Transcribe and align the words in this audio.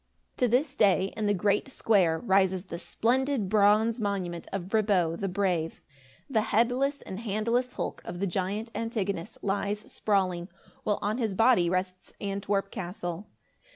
To 0.37 0.47
this 0.47 0.73
day, 0.73 1.13
in 1.15 1.27
the 1.27 1.33
great 1.35 1.67
square, 1.67 2.17
rises 2.17 2.63
the 2.63 2.79
splendid 2.79 3.49
bronze 3.49 4.01
monument 4.01 4.47
of 4.51 4.67
Brabo 4.67 5.15
the 5.15 5.27
Brave. 5.29 5.79
The 6.27 6.41
headless 6.41 7.03
and 7.03 7.19
handless 7.19 7.73
hulk 7.73 8.01
of 8.03 8.19
the 8.19 8.25
giant 8.25 8.71
Antigonus 8.73 9.37
lies 9.43 9.81
sprawling, 9.93 10.49
while 10.83 10.97
on 11.03 11.19
his 11.19 11.35
body 11.35 11.69
rests 11.69 12.13
Antwerp 12.19 12.71
castle. 12.71 13.27